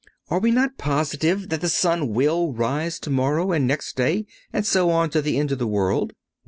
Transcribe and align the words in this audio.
Are 0.29 0.39
we 0.39 0.49
not 0.49 0.79
positive 0.79 1.49
that 1.49 1.61
the 1.61 1.69
sun 1.69 2.09
will 2.09 2.53
rise 2.53 2.99
tomorrow 2.99 3.51
and 3.51 3.67
next 3.67 3.95
day, 3.95 4.25
and 4.51 4.65
so 4.65 4.89
on 4.89 5.11
to 5.11 5.21
the 5.21 5.37
end 5.37 5.51
of 5.51 5.59
the 5.59 5.67
world? 5.67 6.13